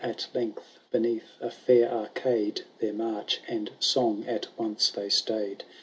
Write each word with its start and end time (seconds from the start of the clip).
At 0.03 0.25
length, 0.33 0.79
heneath 0.91 1.33
a 1.41 1.51
fair 1.51 1.87
arcade 1.91 2.61
i 2.61 2.63
Their 2.79 2.93
march 2.93 3.39
and 3.47 3.69
Bong 3.93 4.25
at 4.27 4.47
once 4.57 4.89
they 4.89 5.09
staid. 5.09 5.63